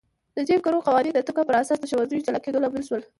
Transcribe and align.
د 0.35 0.37
جیم 0.47 0.59
کرو 0.65 0.85
قوانین 0.87 1.13
د 1.15 1.19
توکم 1.27 1.45
پر 1.47 1.55
اساس 1.61 1.77
د 1.79 1.85
ښوونځیو 1.91 2.25
جلا 2.25 2.39
کېدو 2.45 2.61
لامل 2.63 2.83
شول. 2.87 3.01